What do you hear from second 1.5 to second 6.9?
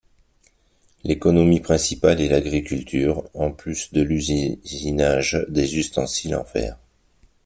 principale est l'agriculture, en plus de l'usinage des ustensiles en fer.